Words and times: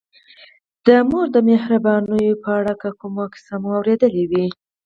د 0.85 0.87
مور 1.09 1.27
د 1.35 1.37
مهربانیو 1.49 2.39
په 2.43 2.49
اړه 2.59 2.73
که 2.81 2.89
کومه 2.99 3.23
کیسه 3.33 3.55
مو 3.61 3.69
اورېدلې 3.77 4.23
وي. 4.31 4.47